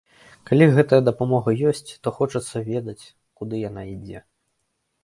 Калі 0.49 0.65
гэтая 0.77 0.99
дапамога 1.09 1.53
ёсць, 1.73 1.83
то 2.07 2.15
хочацца 2.17 2.65
ведаць, 2.71 2.99
куды 3.37 3.65
яна 3.69 3.81
ідзе. 3.97 4.29